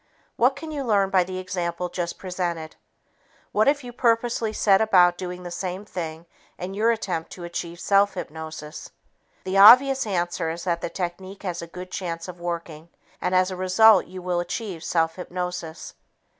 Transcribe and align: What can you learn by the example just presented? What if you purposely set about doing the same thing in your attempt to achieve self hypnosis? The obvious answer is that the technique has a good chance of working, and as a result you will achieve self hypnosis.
What 0.35 0.55
can 0.55 0.71
you 0.71 0.83
learn 0.83 1.11
by 1.11 1.23
the 1.23 1.37
example 1.37 1.87
just 1.87 2.17
presented? 2.17 2.75
What 3.51 3.67
if 3.67 3.83
you 3.83 3.93
purposely 3.93 4.51
set 4.51 4.81
about 4.81 5.15
doing 5.15 5.43
the 5.43 5.51
same 5.51 5.85
thing 5.85 6.25
in 6.57 6.73
your 6.73 6.89
attempt 6.89 7.31
to 7.33 7.43
achieve 7.43 7.79
self 7.79 8.15
hypnosis? 8.15 8.89
The 9.43 9.59
obvious 9.59 10.07
answer 10.07 10.49
is 10.49 10.63
that 10.63 10.81
the 10.81 10.89
technique 10.89 11.43
has 11.43 11.61
a 11.61 11.67
good 11.67 11.91
chance 11.91 12.27
of 12.27 12.39
working, 12.41 12.89
and 13.21 13.35
as 13.35 13.51
a 13.51 13.55
result 13.55 14.07
you 14.07 14.23
will 14.23 14.39
achieve 14.39 14.83
self 14.83 15.17
hypnosis. 15.17 15.93